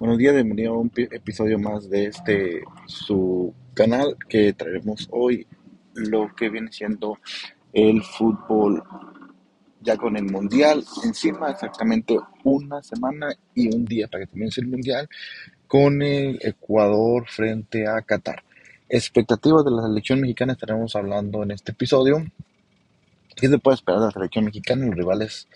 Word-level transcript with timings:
Buenos 0.00 0.18
días, 0.18 0.34
bienvenido 0.34 0.72
a 0.74 0.78
un 0.78 0.88
pi- 0.88 1.08
episodio 1.10 1.58
más 1.58 1.90
de 1.90 2.06
este 2.06 2.62
su 2.86 3.54
canal 3.74 4.16
que 4.28 4.52
traeremos 4.54 5.06
hoy 5.12 5.46
lo 5.94 6.34
que 6.34 6.48
viene 6.48 6.72
siendo 6.72 7.18
el 7.72 8.02
fútbol 8.02 8.82
ya 9.82 9.98
con 9.98 10.16
el 10.16 10.24
mundial 10.24 10.84
encima, 11.04 11.50
exactamente 11.50 12.18
una 12.44 12.82
semana 12.82 13.28
y 13.54 13.68
un 13.74 13.84
día 13.84 14.08
para 14.08 14.24
que 14.24 14.30
comience 14.30 14.62
el 14.62 14.68
mundial 14.68 15.06
con 15.66 16.00
el 16.02 16.38
Ecuador 16.42 17.26
frente 17.28 17.86
a 17.86 18.00
Qatar. 18.00 18.42
Expectativas 18.88 19.64
de 19.66 19.70
la 19.70 19.82
selección 19.82 20.20
mexicana 20.22 20.54
estaremos 20.54 20.96
hablando 20.96 21.42
en 21.42 21.50
este 21.52 21.72
episodio. 21.72 22.24
¿Qué 23.36 23.48
se 23.48 23.58
puede 23.58 23.74
esperar 23.76 24.00
de 24.00 24.06
la 24.06 24.12
selección 24.12 24.46
mexicana? 24.46 24.86
Los 24.86 24.96
rivales 24.96 25.46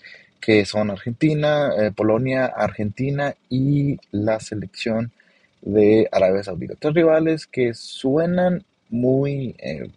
que 0.45 0.63
son 0.63 0.91
Argentina, 0.91 1.71
eh, 1.75 1.91
Polonia, 1.91 2.45
Argentina 2.45 3.33
y 3.49 3.97
la 4.11 4.39
selección 4.39 5.11
de 5.63 6.07
Arabia 6.11 6.43
Saudita. 6.43 6.75
Tres 6.77 6.93
rivales 6.93 7.47
que 7.47 7.73
suenan 7.73 8.63
muy 8.89 9.55
eh, 9.57 9.89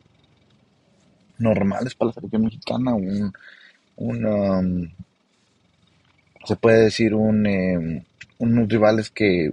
normales 1.37 1.95
para 1.95 2.09
la 2.09 2.13
selección 2.15 2.45
mexicana, 2.45 2.95
un, 2.95 3.31
un, 3.97 4.25
um, 4.25 4.91
se 6.47 6.57
puede 6.57 6.85
decir 6.85 7.15
un, 7.15 7.47
eh, 7.47 8.07
unos 8.39 8.69
rivales 8.71 9.11
que 9.11 9.53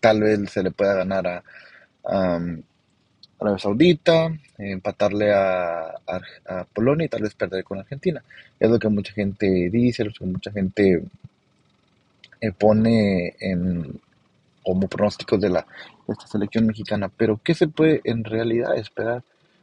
tal 0.00 0.22
vez 0.22 0.50
se 0.50 0.62
le 0.62 0.70
pueda 0.70 0.94
ganar 0.94 1.44
a, 2.06 2.40
Arabia 3.44 3.62
Saudita, 3.62 4.38
empatarle 4.58 5.32
a, 5.32 5.88
a, 5.88 6.20
a 6.46 6.64
Polonia 6.64 7.06
y 7.06 7.08
tal 7.08 7.22
vez 7.22 7.34
perder 7.34 7.64
con 7.64 7.78
Argentina. 7.78 8.22
Es 8.58 8.70
lo 8.70 8.78
que 8.78 8.88
mucha 8.88 9.12
gente 9.12 9.70
dice, 9.70 10.04
lo 10.04 10.12
que 10.12 10.24
mucha 10.24 10.50
gente 10.50 11.02
eh, 12.40 12.52
pone 12.52 13.34
en, 13.40 14.00
como 14.62 14.88
pronósticos 14.88 15.40
de, 15.40 15.50
la, 15.50 15.66
de 16.06 16.12
esta 16.12 16.26
selección 16.26 16.66
mexicana. 16.66 17.10
Pero, 17.16 17.40
¿qué 17.42 17.54
se 17.54 17.68
puede 17.68 18.00
en 18.04 18.24
realidad 18.24 18.76
esperar 18.76 19.22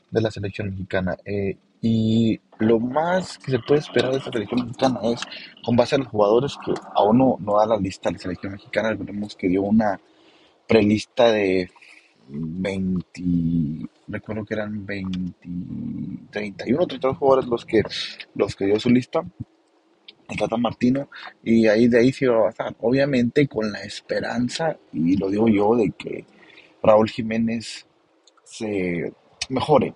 de 0.10 0.22
la 0.22 0.32
selección 0.32 0.70
mexicana? 0.70 1.18
Eh, 1.26 1.58
y 1.82 2.40
lo 2.60 2.80
más 2.80 3.40
que 3.40 3.52
se 3.52 3.60
puede 3.60 3.82
esperar 3.82 4.12
de 4.12 4.18
esta 4.20 4.32
selección 4.32 4.68
mexicana 4.68 5.00
es, 5.04 5.22
con 5.66 5.76
base 5.76 5.96
a 5.96 5.98
los 5.98 6.08
jugadores 6.08 6.56
que 6.64 6.74
aún 6.96 7.18
no, 7.18 7.38
no 7.40 7.58
da 7.58 7.66
la 7.66 7.78
lista 7.78 8.12
la 8.12 8.20
selección 8.20 8.54
mexicana, 8.54 8.92
recordemos 8.92 9.36
que 9.36 9.48
dio 9.48 9.64
una 9.64 10.00
prelista 10.68 11.32
de 11.32 11.70
20, 12.32 13.90
recuerdo 14.08 14.46
que 14.46 14.54
eran 14.54 14.86
20, 14.86 15.34
31, 16.32 16.88
32 16.88 17.18
jugadores 17.18 17.50
los 17.50 17.66
que, 17.66 17.82
los 18.36 18.56
que 18.56 18.66
dio 18.66 18.80
su 18.80 18.90
lista 18.90 19.24
el 20.32 20.38
Tata 20.38 20.58
Martino, 20.58 21.10
y 21.44 21.68
ahí 21.68 21.88
de 21.88 22.00
ahí 22.00 22.12
se 22.12 22.26
iba 22.26 22.36
a 22.36 22.44
basar. 22.44 22.76
Obviamente 22.80 23.48
con 23.48 23.72
la 23.72 23.84
esperanza, 23.84 24.78
y 24.94 25.18
lo 25.18 25.30
digo 25.30 25.48
yo, 25.50 25.76
de 25.76 25.92
que 25.92 26.26
Raúl 26.82 27.10
Jiménez 27.10 27.86
se 28.44 29.12
mejore. 29.50 29.94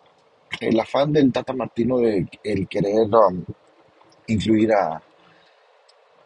El 0.59 0.79
afán 0.79 1.13
del 1.13 1.31
Tata 1.31 1.53
Martino 1.53 1.97
de 1.99 2.27
el 2.43 2.67
querer 2.67 3.07
um, 3.13 3.43
incluir 4.27 4.73
a, 4.73 5.01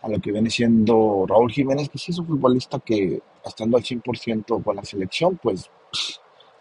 a 0.02 0.10
lo 0.10 0.20
que 0.20 0.32
viene 0.32 0.50
siendo 0.50 1.26
Raúl 1.28 1.52
Jiménez, 1.52 1.90
que 1.90 1.98
sí 1.98 2.12
es 2.12 2.20
un 2.20 2.28
futbolista 2.28 2.80
que 2.80 3.22
estando 3.46 3.78
al 3.78 3.84
100% 3.84 4.64
con 4.64 4.76
la 4.76 4.84
selección, 4.84 5.40
pues 5.42 5.70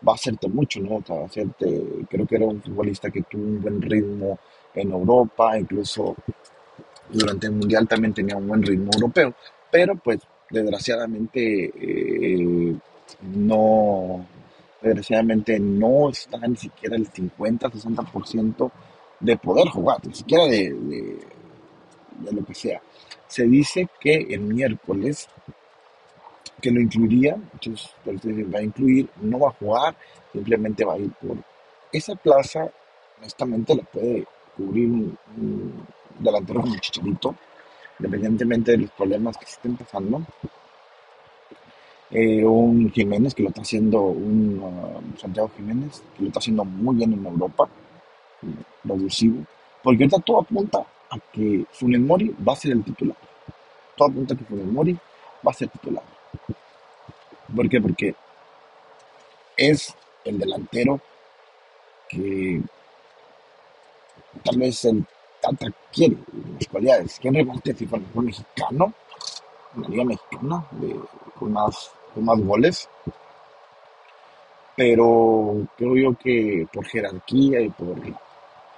va 0.07 0.13
a 0.13 0.15
hacerte 0.15 0.49
mucho, 0.49 0.81
¿no? 0.81 1.03
Va 1.11 1.23
a 1.23 1.27
hacerte, 1.27 1.85
creo 2.09 2.27
que 2.27 2.37
era 2.37 2.47
un 2.47 2.63
futbolista 2.63 3.11
que 3.11 3.23
tuvo 3.23 3.43
un 3.43 3.63
buen 3.63 3.83
ritmo 3.83 4.39
en 4.75 4.93
Europa, 4.93 5.59
incluso 5.59 6.15
durante 7.11 7.47
el 7.47 7.55
Mundial 7.55 7.89
también 7.89 8.15
tenía 8.15 8.37
un 8.37 8.47
buen 8.47 8.63
ritmo 8.63 8.91
europeo, 8.95 9.35
pero 9.71 9.97
pues 9.97 10.21
desgraciadamente 10.51 11.73
eh, 11.75 12.77
no, 13.23 14.27
desgraciadamente 14.81 15.59
no 15.59 16.11
está 16.11 16.39
ni 16.47 16.57
siquiera 16.57 16.97
el 16.97 17.11
50-60% 17.11 18.71
de 19.21 19.37
poder 19.37 19.69
jugar, 19.69 20.07
ni 20.07 20.15
siquiera 20.15 20.45
de, 20.45 20.71
de 20.71 22.33
lo 22.33 22.45
que 22.45 22.55
sea. 22.55 22.81
Se 23.27 23.45
dice 23.47 23.89
que 24.01 24.15
el 24.31 24.41
miércoles 24.41 25.29
que 26.61 26.71
lo 26.71 26.81
incluiría, 26.81 27.37
entonces 27.53 27.91
va 28.05 28.59
a 28.59 28.63
incluir, 28.63 29.09
no 29.23 29.39
va 29.39 29.49
a 29.49 29.53
jugar, 29.53 29.97
simplemente 30.33 30.85
va 30.85 30.95
a 30.95 30.99
ir 30.99 31.11
por 31.13 31.37
esa 31.93 32.15
plaza, 32.17 32.71
honestamente 33.19 33.75
la 33.75 33.83
puede 33.83 34.27
cubrir 34.57 34.89
un, 34.89 35.87
delantero 36.19 36.61
como 36.63 36.77
Chicharito, 36.79 37.35
independientemente 37.99 38.73
de 38.73 38.79
los 38.79 38.91
problemas 38.91 39.37
que 39.37 39.47
se 39.47 39.53
estén 39.53 39.77
pasando. 39.77 40.23
Eh, 42.11 42.45
un 42.45 42.91
Jiménez 42.91 43.35
que 43.35 43.43
lo 43.43 43.51
está 43.51 43.61
haciendo, 43.61 44.01
un 44.01 44.59
uh, 44.63 45.19
Santiago 45.19 45.51
Jiménez 45.55 46.03
que 46.17 46.23
lo 46.23 46.29
está 46.29 46.39
haciendo 46.39 46.65
muy 46.65 46.97
bien 46.97 47.13
en 47.13 47.25
Europa, 47.25 47.69
revulsivo, 48.83 49.45
porque 49.83 50.05
ahorita 50.05 50.19
todo 50.21 50.41
apunta 50.41 50.79
a 51.11 51.19
que 51.33 51.65
Funes 51.71 52.01
Mori 52.01 52.35
va 52.47 52.55
a 52.55 52.57
ser 52.57 52.73
el 52.73 52.83
titular. 52.83 53.17
Todo 53.97 54.09
apunta 54.09 54.35
a 54.35 54.37
que 54.37 54.45
Funes 54.45 54.67
Mori 54.67 54.99
va 55.47 55.51
a 55.51 55.55
ser 55.55 55.69
titular. 55.69 56.18
¿Por 57.55 57.69
qué? 57.69 57.81
Porque 57.81 58.15
es 59.57 59.95
el 60.25 60.39
delantero 60.39 61.01
que 62.09 62.61
tal 64.45 64.59
vez 64.59 64.85
el 64.85 65.05
Tata 65.41 65.67
quiere, 65.93 66.17
cualidades. 66.71 67.19
¿Quién 67.21 67.35
reparte 67.35 67.71
el 67.71 68.01
mejor 68.01 68.25
mexicano? 68.25 68.93
La 69.77 69.89
liga 69.89 70.05
mexicana, 70.05 70.67
de, 70.73 71.01
con, 71.39 71.53
más, 71.53 71.93
con 72.15 72.25
más 72.25 72.41
goles. 72.41 72.89
Pero 74.77 75.67
creo 75.77 75.97
yo 75.97 76.15
que 76.19 76.67
por 76.73 76.85
jerarquía 76.87 77.61
y 77.61 77.69
por 77.71 77.97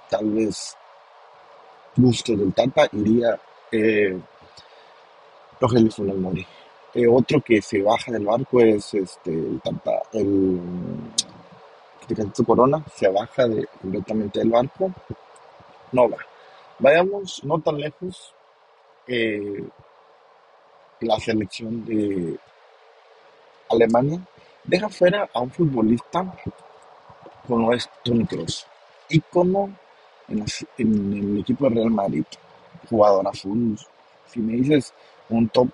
tal 0.09 0.31
vez 0.31 0.77
gusto 1.97 2.37
del 2.37 2.53
Tata 2.53 2.89
iría 2.93 3.39
eh, 3.73 4.19
Rogelio 5.61 5.91
Funes 5.91 6.17
Mori. 6.17 6.47
Eh, 6.95 7.07
otro 7.07 7.41
que 7.41 7.63
se 7.63 7.83
baja 7.83 8.11
del 8.13 8.25
barco 8.27 8.61
es 8.61 8.95
este, 8.95 9.33
el 9.33 9.61
Tata, 9.63 10.03
el 10.13 10.61
Corona, 12.45 12.85
se 12.95 13.09
baja 13.09 13.47
de, 13.47 13.67
completamente 13.81 14.41
del 14.41 14.51
barco, 14.51 14.91
no 15.93 16.09
va. 16.11 16.19
Vayamos 16.79 17.45
no 17.45 17.61
tan 17.61 17.79
lejos, 17.79 18.35
eh, 19.07 19.65
la 21.01 21.19
selección 21.19 21.85
de 21.85 22.39
Alemania 23.71 24.21
deja 24.65 24.89
fuera 24.91 25.29
a 25.33 25.41
un 25.41 25.51
futbolista 25.51 26.31
como 27.47 27.73
es 27.73 27.89
Toni 28.05 28.25
Kroos, 28.27 28.67
ícono 29.09 29.71
en, 30.29 30.45
en 30.79 31.13
el 31.35 31.39
equipo 31.41 31.69
de 31.69 31.77
Real 31.77 31.91
Madrid, 31.91 32.25
jugadorazo. 32.89 33.49
un- 33.49 33.79
Si 34.27 34.39
me 34.39 34.53
dices 34.53 34.95
un 35.29 35.49
top 35.49 35.69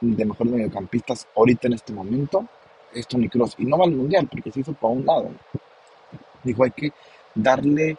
de 0.00 0.24
mejores 0.24 0.52
mediocampistas 0.52 1.28
ahorita 1.36 1.68
en 1.68 1.74
este 1.74 1.92
momento, 1.92 2.46
es 2.92 3.06
Toni 3.06 3.28
Kroos. 3.28 3.54
Y 3.58 3.64
no 3.64 3.78
va 3.78 3.84
al 3.84 3.92
mundial 3.92 4.28
porque 4.28 4.50
se 4.50 4.60
hizo 4.60 4.72
para 4.72 4.94
un 4.94 5.06
lado. 5.06 5.30
Dijo, 6.42 6.64
hay 6.64 6.70
que 6.70 6.92
darle 7.34 7.96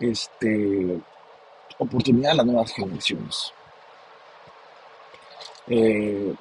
este, 0.00 1.00
oportunidad 1.78 2.32
a 2.32 2.36
las 2.36 2.46
nuevas 2.46 2.72
generaciones. 2.72 3.52
Eh, 5.66 6.34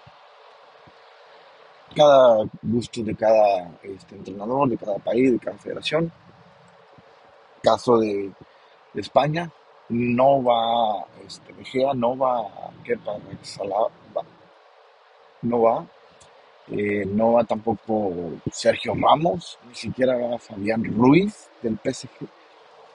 cada 1.95 2.45
gusto 2.61 3.03
de 3.03 3.15
cada 3.15 3.71
este, 3.81 4.15
entrenador, 4.15 4.69
de 4.69 4.77
cada 4.77 4.97
país, 4.99 5.31
de 5.31 5.39
cada 5.39 5.57
federación. 5.57 6.11
Caso 7.61 7.97
de, 7.97 8.31
España, 8.93 9.51
no 9.89 10.41
va, 10.43 11.05
este, 11.25 11.53
Mejía, 11.53 11.93
no 11.93 12.17
va, 12.17 12.47
Kepa, 12.83 13.17
no 15.41 15.61
va, 15.61 15.85
eh, 16.69 17.05
no 17.05 17.33
va 17.33 17.43
tampoco 17.43 18.11
Sergio 18.51 18.93
Ramos, 18.95 19.57
ni 19.67 19.75
siquiera 19.75 20.17
va 20.17 20.37
Fabián 20.37 20.83
Ruiz 20.83 21.49
del 21.61 21.77
PSG. 21.83 22.27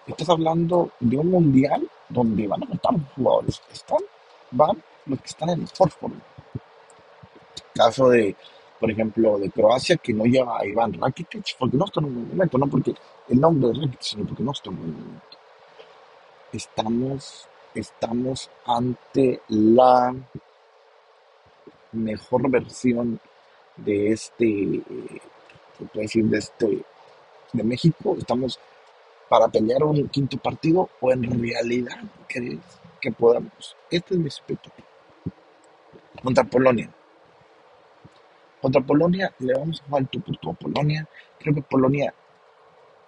Estás 0.07 0.29
hablando 0.29 0.91
de 1.01 1.17
un 1.17 1.31
mundial 1.31 1.89
donde 2.09 2.47
van 2.47 2.65
a 2.65 2.67
faltar 2.67 2.93
los 2.93 3.13
jugadores. 3.15 3.63
Están, 3.73 4.01
van 4.51 4.83
los 5.07 5.21
que 5.21 5.27
están 5.27 5.51
en 5.51 5.61
mejor 5.61 5.91
forma. 5.91 6.21
Caso 7.75 8.09
de, 8.11 8.37
por 8.79 8.91
ejemplo, 8.91 9.39
de 9.39 9.51
Croacia, 9.51 9.97
que 9.97 10.13
no 10.13 10.25
lleva 10.25 10.59
a 10.59 10.67
Iván 10.67 10.93
Rakitic, 10.93 11.57
porque 11.59 11.77
no 11.77 11.85
está 11.87 12.01
en 12.01 12.07
un 12.07 12.29
momento, 12.29 12.59
no 12.59 12.67
porque 12.67 12.95
el 13.29 13.41
nombre 13.41 13.69
de 13.69 13.75
Rakitic, 13.75 14.03
sino 14.03 14.27
porque 14.27 14.43
no 14.43 14.53
está 14.53 14.71
en 14.71 14.79
un 14.79 14.93
momento. 14.93 15.39
Estamos, 16.53 17.49
estamos 17.75 18.51
ante 18.67 19.41
la 19.49 20.15
mejor 21.93 22.51
versión 22.51 23.21
de 23.77 24.13
este, 24.13 24.83
decir, 25.95 26.25
de 26.25 26.39
este, 26.39 26.83
de 27.53 27.63
México. 27.63 28.17
Estamos 28.19 28.59
para 29.29 29.49
pelear 29.49 29.83
un 29.85 30.09
quinto 30.09 30.37
partido 30.37 30.91
o 31.01 31.13
en 31.13 31.23
realidad 31.41 32.03
crees 32.29 32.61
que 33.01 33.13
podamos. 33.13 33.77
Esta 33.91 34.15
es 34.15 34.21
mi 34.21 34.27
expectativa. 34.27 34.87
Contra 36.23 36.45
Polonia. 36.45 36.91
Contra 38.61 38.81
Polonia 38.81 39.35
le 39.39 39.55
vamos 39.55 39.81
a 39.81 39.89
jugar 39.89 40.07
tu 40.07 40.21
por 40.21 40.55
a 40.55 40.57
Polonia. 40.57 41.09
Creo 41.39 41.55
que 41.55 41.63
Polonia 41.63 42.15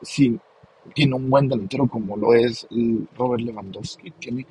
sí 0.02 0.38
tiene 0.92 1.14
un 1.14 1.30
buen 1.30 1.48
delantero 1.48 1.86
como 1.86 2.16
lo 2.16 2.34
es 2.34 2.66
Robert 3.16 3.42
Lewandowski. 3.42 4.10
Tiene 4.12 4.46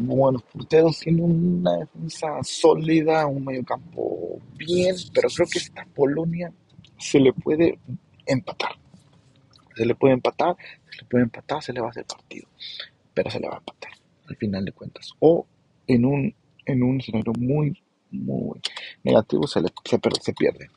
buenos 0.00 0.42
porteros, 0.42 0.98
tiene 1.00 1.22
una 1.22 1.76
defensa 1.76 2.42
sólida, 2.42 3.26
un 3.26 3.44
medio 3.44 3.64
campo 3.64 4.40
bien, 4.56 4.94
pero 5.14 5.28
creo 5.34 5.46
que 5.50 5.58
esta 5.58 5.86
Polonia 5.94 6.52
se 6.98 7.20
le 7.20 7.32
puede 7.32 7.78
empatar. 8.26 8.72
Se 9.74 9.84
le 9.84 9.94
puede 9.94 10.14
empatar, 10.14 10.56
se 10.90 10.98
le 10.98 11.04
puede 11.08 11.24
empatar, 11.24 11.62
se 11.62 11.72
le 11.72 11.80
va 11.80 11.88
a 11.88 11.90
hacer 11.90 12.06
partido, 12.06 12.48
pero 13.12 13.30
se 13.30 13.40
le 13.40 13.48
va 13.48 13.54
a 13.54 13.58
empatar 13.58 13.92
al 14.28 14.36
final 14.36 14.64
de 14.64 14.72
cuentas. 14.72 15.12
O 15.20 15.46
en 15.86 16.04
un, 16.04 16.34
en 16.64 16.82
un 16.82 17.00
escenario 17.00 17.32
muy, 17.38 17.82
muy 18.10 18.60
negativo 19.04 19.46
se, 19.46 19.60
le, 19.60 19.68
se, 19.84 19.98
se 20.20 20.32
pierde. 20.32 20.68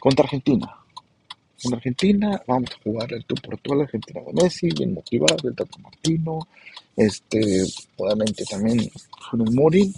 Contra 0.00 0.24
Argentina. 0.24 0.85
Contra 1.62 1.78
Argentina 1.78 2.42
vamos 2.46 2.70
a 2.70 2.82
jugar 2.82 3.12
el 3.14 3.24
tour 3.24 3.40
por 3.40 3.58
toda 3.58 3.78
la 3.78 3.84
Argentina 3.84 4.20
de 4.20 4.42
Messi, 4.42 4.68
bien 4.68 4.92
motivado, 4.92 5.48
el 5.48 5.54
Tato 5.54 5.78
Martino, 5.78 6.38
este, 6.96 7.64
obviamente 7.96 8.44
también 8.44 8.90
Funes 9.30 9.54
Mori, 9.54 9.94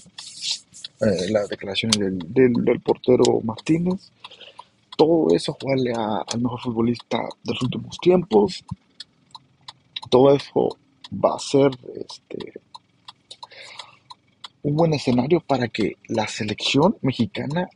eh, 1.00 1.30
las 1.30 1.48
declaraciones 1.48 1.98
del, 1.98 2.18
del, 2.52 2.80
portero 2.80 3.40
Martínez, 3.42 4.12
todo 4.96 5.34
eso 5.34 5.56
jugarle 5.60 5.92
al 5.94 6.40
mejor 6.40 6.60
futbolista 6.60 7.18
de 7.18 7.52
los 7.52 7.62
últimos 7.62 7.98
tiempos, 7.98 8.64
todo 10.10 10.34
eso 10.34 10.76
va 11.12 11.34
a 11.34 11.38
ser 11.38 11.70
este, 11.94 12.60
un 14.62 14.76
buen 14.76 14.94
escenario 14.94 15.40
para 15.40 15.68
que 15.68 15.96
la 16.08 16.28
selección 16.28 16.96
mexicana 17.02 17.68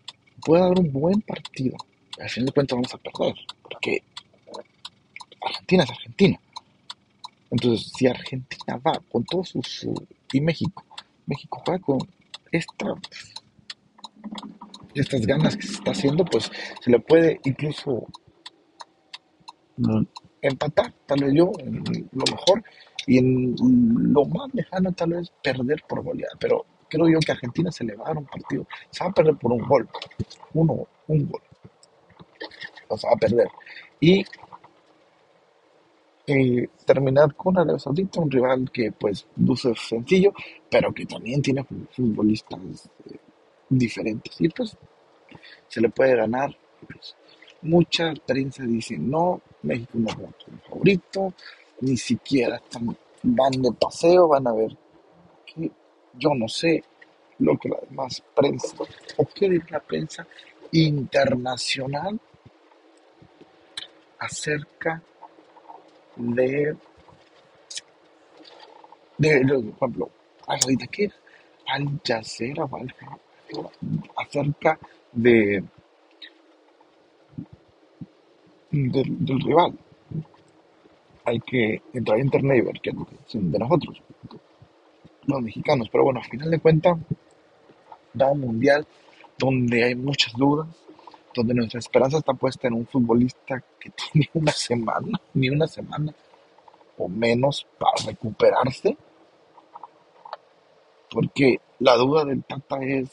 pueda 0.44 0.68
dar 0.68 0.78
un 0.78 0.92
buen 0.92 1.20
partido. 1.22 1.76
Al 2.20 2.28
fin 2.28 2.44
de 2.44 2.52
cuentas 2.52 2.76
vamos 2.76 2.94
a 2.94 2.98
perder, 2.98 3.34
porque 3.62 4.02
Argentina 5.40 5.84
es 5.84 5.90
Argentina. 5.90 6.40
Entonces, 7.50 7.92
si 7.94 8.06
Argentina 8.06 8.80
va 8.84 9.00
con 9.10 9.24
todo 9.24 9.44
su, 9.44 9.60
y 10.32 10.40
México, 10.40 10.84
México 11.26 11.62
va 11.68 11.78
con 11.78 11.98
esta, 12.50 12.94
estas 14.94 15.26
ganas 15.26 15.56
que 15.56 15.66
se 15.66 15.74
está 15.74 15.90
haciendo, 15.90 16.24
pues 16.24 16.50
se 16.80 16.90
le 16.90 17.00
puede 17.00 17.40
incluso 17.44 18.06
empatar, 20.40 20.92
tal 21.06 21.24
vez 21.24 21.34
yo, 21.34 21.52
lo 22.12 22.24
mejor, 22.30 22.64
y 23.06 23.18
en 23.18 23.54
lo 24.12 24.24
más 24.26 24.52
lejano 24.54 24.92
tal 24.92 25.10
vez 25.10 25.32
perder 25.42 25.82
por 25.88 26.02
goleada, 26.02 26.34
pero 26.38 26.64
creo 26.88 27.08
yo 27.08 27.18
que 27.20 27.32
Argentina 27.32 27.70
se 27.72 27.84
le 27.84 27.96
va 27.96 28.04
a 28.04 28.08
dar 28.08 28.18
un 28.18 28.26
partido, 28.26 28.66
se 28.90 29.04
va 29.04 29.10
a 29.10 29.14
perder 29.14 29.36
por 29.36 29.52
un 29.52 29.66
gol, 29.66 29.88
uno, 30.54 30.86
un 31.08 31.28
gol, 31.28 31.42
se 32.96 33.06
va 33.06 33.12
a 33.14 33.16
perder. 33.16 33.48
Y 34.00 34.24
eh, 36.26 36.68
terminar 36.86 37.34
con 37.34 37.58
Arabia 37.58 37.78
Saudita, 37.78 38.20
un 38.20 38.30
rival 38.30 38.70
que 38.70 38.92
pues 38.92 39.26
luce 39.36 39.74
sencillo, 39.74 40.32
pero 40.70 40.92
que 40.92 41.04
también 41.04 41.42
tiene 41.42 41.64
futbolistas 41.64 42.90
eh, 43.06 43.16
diferentes. 43.68 44.40
Y 44.40 44.48
pues 44.48 44.76
se 45.68 45.80
le 45.80 45.88
puede 45.88 46.16
ganar. 46.16 46.56
Pues, 46.86 47.16
mucha 47.62 48.12
prensa 48.26 48.64
dice, 48.64 48.98
no, 48.98 49.40
México 49.62 49.92
no 49.94 50.08
es 50.10 50.18
nuestro 50.18 50.52
favorito, 50.68 51.34
ni 51.80 51.96
siquiera 51.96 52.56
están, 52.56 52.96
van 53.22 53.62
de 53.62 53.72
paseo, 53.72 54.28
van 54.28 54.46
a 54.46 54.52
ver 54.52 54.76
que 55.46 55.70
yo 56.14 56.30
no 56.34 56.48
sé 56.48 56.82
lo 57.38 57.56
que 57.58 57.68
la 57.68 57.78
demás 57.88 58.22
prensa, 58.34 58.76
o 59.16 59.24
dice 59.24 59.70
la 59.70 59.80
prensa 59.80 60.26
internacional 60.72 62.20
acerca 64.22 65.02
de, 66.16 66.76
de, 69.18 69.40
por 69.46 69.88
ejemplo, 69.88 70.10
ahorita 70.46 70.86
que 70.86 71.10
Al 71.66 72.00
Jazeera 72.06 72.68
acerca 74.16 74.78
de 75.12 75.64
del, 78.70 79.24
del 79.26 79.40
rival 79.40 79.78
hay 81.24 81.40
que 81.40 81.82
entrar 81.92 82.18
a 82.18 82.20
internet 82.22 82.64
y 82.64 82.88
es 82.88 83.52
de 83.52 83.58
nosotros, 83.58 84.02
los 85.26 85.42
mexicanos. 85.42 85.88
Pero 85.90 86.04
bueno, 86.04 86.20
al 86.20 86.30
final 86.30 86.50
de 86.50 86.58
cuentas, 86.58 86.98
da 88.12 88.30
un 88.30 88.40
mundial 88.40 88.86
donde 89.38 89.84
hay 89.84 89.94
muchas 89.94 90.32
dudas, 90.34 90.68
donde 91.34 91.54
nuestra 91.54 91.78
esperanza 91.78 92.18
está 92.18 92.34
puesta 92.34 92.68
en 92.68 92.74
un 92.74 92.86
futbolista 92.86 93.62
que 93.78 93.90
tiene 94.12 94.30
una 94.34 94.52
semana, 94.52 95.20
ni 95.34 95.48
una 95.48 95.66
semana 95.66 96.14
o 96.98 97.08
menos 97.08 97.66
para 97.78 98.06
recuperarse. 98.06 98.96
Porque 101.10 101.60
la 101.78 101.96
duda 101.96 102.24
del 102.24 102.42
Tata 102.44 102.78
es, 102.82 103.10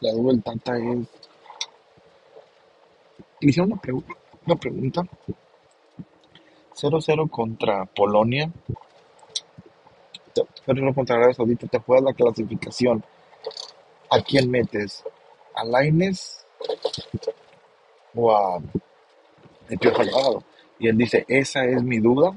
la 0.00 0.12
duda 0.12 0.32
del 0.32 0.42
Tata 0.42 0.78
es, 0.78 1.08
le 3.40 3.48
hicieron 3.48 3.72
una, 3.72 3.80
pregunta, 3.80 4.14
una 4.46 4.56
pregunta 4.56 5.02
0-0 6.80 7.30
contra 7.30 7.84
Polonia. 7.86 8.50
0-0 10.66 10.94
contra 10.94 11.16
Arabia 11.16 11.34
Saudita. 11.34 11.66
Te 11.66 11.78
juegas 11.78 12.04
la 12.04 12.14
clasificación. 12.14 13.04
¿A 14.10 14.22
quién 14.22 14.50
metes? 14.50 15.04
¿A 15.60 15.64
Laines 15.64 16.46
o 18.14 18.34
a 18.34 18.62
el 19.68 19.78
Piojo 19.78 20.44
Y 20.78 20.88
él 20.88 20.96
dice, 20.96 21.24
esa 21.28 21.64
es 21.66 21.82
mi 21.82 21.98
duda, 21.98 22.34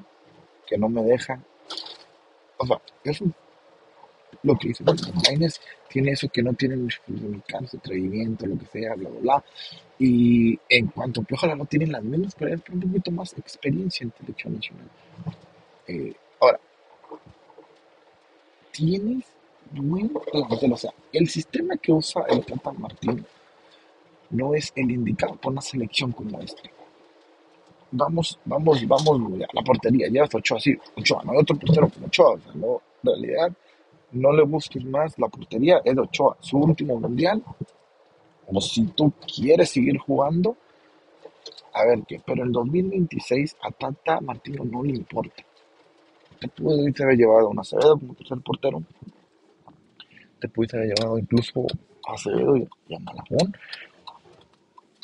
que 0.67 0.77
no 0.77 0.89
me 0.89 1.01
deja. 1.03 1.41
O 2.57 2.67
sea, 2.67 2.81
eso 3.05 3.25
lo 4.43 4.57
que 4.57 4.67
dice. 4.67 4.83
Laines 4.83 5.61
tiene 5.87 6.11
eso 6.11 6.27
que 6.27 6.43
no 6.43 6.53
tienen 6.53 6.83
los 6.83 6.99
mexicanos, 7.07 7.73
atrevimiento, 7.73 8.45
lo 8.45 8.57
que 8.57 8.65
sea, 8.65 8.95
bla, 8.95 9.09
bla, 9.09 9.19
bla. 9.21 9.43
Y 9.99 10.59
en 10.67 10.87
cuanto 10.87 11.21
a 11.21 11.23
Piojo 11.23 11.55
no 11.55 11.65
tienen 11.65 11.93
las 11.93 12.03
mismas, 12.03 12.35
pero 12.37 12.59
un 12.73 12.81
poquito 12.81 13.11
más 13.11 13.33
experiencia 13.37 14.03
en 14.03 14.13
selección 14.19 14.55
nacional. 14.55 14.89
Eh, 15.87 16.13
ahora, 16.41 16.59
tienes 18.71 19.32
buen 19.81 20.11
o 20.13 20.77
sea, 20.77 20.93
el 21.11 21.27
sistema 21.27 21.75
que 21.77 21.91
usa 21.91 22.23
el 22.29 22.45
Tata 22.45 22.71
Martín 22.71 23.25
no 24.29 24.53
es 24.53 24.71
el 24.75 24.91
indicado 24.91 25.35
para 25.35 25.51
una 25.51 25.61
selección 25.61 26.11
como 26.11 26.39
esta. 26.39 26.61
Vamos, 27.91 28.39
vamos, 28.45 28.87
vamos 28.87 29.21
a 29.43 29.55
la 29.55 29.61
portería, 29.61 30.07
ya 30.09 30.23
hasta 30.23 30.39
Ochoa, 30.39 30.59
sí, 30.59 30.75
Ochoa, 30.97 31.23
no 31.23 31.33
hay 31.33 31.37
otro 31.37 31.55
portero 31.55 31.89
como 31.89 32.07
Ochoa, 32.07 32.33
o 32.33 32.39
sea, 32.39 32.53
no, 32.55 32.81
en 33.03 33.09
realidad 33.09 33.53
no 34.13 34.31
le 34.31 34.43
busques 34.43 34.83
más 34.83 35.17
la 35.19 35.27
portería, 35.27 35.79
es 35.85 35.95
Ochoa, 35.95 36.37
su 36.39 36.57
último 36.57 36.99
mundial, 36.99 37.43
o 38.47 38.59
si 38.59 38.85
tú 38.87 39.13
quieres 39.27 39.69
seguir 39.69 39.97
jugando, 39.99 40.57
a 41.73 41.85
ver 41.85 42.03
qué, 42.07 42.19
pero 42.25 42.43
en 42.43 42.51
2026 42.51 43.57
a 43.61 43.71
Tata 43.71 44.21
Martino 44.21 44.63
no 44.63 44.83
le 44.83 44.91
importa. 44.91 45.43
Te 46.39 46.47
pudiste 46.47 47.03
haber 47.03 47.17
llevado 47.17 47.47
a 47.47 47.49
un 47.49 47.59
Acevedo 47.59 47.97
como 47.97 48.15
tercer 48.15 48.39
portero, 48.39 48.83
te 50.47 50.49
pudiste 50.49 50.77
haber 50.77 50.93
llevado 50.93 51.17
incluso 51.17 51.65
a 52.07 52.13
Acevedo 52.13 52.57
y 52.57 52.95
a 52.95 52.99
Malajón, 52.99 53.55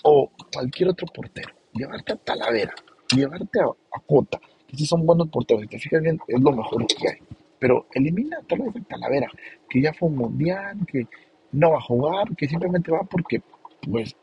o 0.03 0.31
cualquier 0.53 0.89
otro 0.89 1.07
portero, 1.07 1.49
llevarte 1.73 2.13
a 2.13 2.15
Talavera, 2.15 2.73
llevarte 3.15 3.59
a, 3.59 3.65
a 3.65 3.99
Cota, 4.05 4.39
que 4.67 4.77
si 4.77 4.85
son 4.85 5.05
buenos 5.05 5.29
porteros, 5.29 5.63
si 5.63 5.67
te 5.67 5.79
fijas 5.79 6.01
bien, 6.01 6.19
es 6.27 6.41
lo 6.41 6.51
mejor 6.51 6.85
que 6.87 7.09
hay 7.09 7.17
pero 7.59 7.85
elimina 7.93 8.41
tal 8.47 8.59
vez 8.59 8.75
a 8.77 8.87
Talavera, 8.87 9.29
que 9.69 9.81
ya 9.81 9.93
fue 9.93 10.07
un 10.07 10.15
mundial, 10.15 10.77
que 10.87 11.07
no 11.51 11.71
va 11.71 11.77
a 11.77 11.81
jugar, 11.81 12.35
que 12.35 12.47
simplemente 12.47 12.91
va 12.91 13.03
porque, 13.03 13.41
pues, 13.81 14.15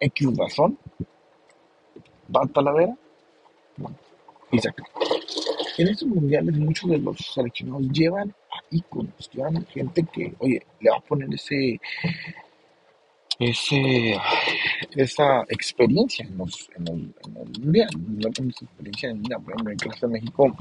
X 0.00 0.36
razón, 0.36 0.78
va 2.34 2.42
a 2.42 2.48
Talavera 2.48 2.96
y 4.50 4.58
se 4.58 4.68
acaba. 4.68 4.88
En 5.78 5.88
estos 5.88 6.08
mundiales 6.08 6.56
muchos 6.56 6.90
de 6.90 6.98
los 6.98 7.16
seleccionados 7.18 7.88
llevan 7.90 8.34
íconos, 8.70 9.30
llevan 9.32 9.66
gente 9.66 10.04
que, 10.12 10.34
oye, 10.38 10.62
le 10.80 10.90
va 10.90 10.96
a 10.96 11.00
poner 11.00 11.32
ese, 11.34 11.80
ese, 13.38 14.16
esa 14.96 15.42
experiencia 15.48 16.24
en, 16.26 16.38
los, 16.38 16.68
en, 16.76 16.88
el, 16.88 17.14
mundial, 17.60 17.90
no 17.96 18.28
experiencia 18.28 19.10
en 19.10 19.16
el 19.16 19.20
mundial, 19.22 19.42
por 19.42 19.52
ejemplo, 19.52 19.72
en 19.72 19.92
el 19.92 20.00
de 20.00 20.08
México, 20.08 20.56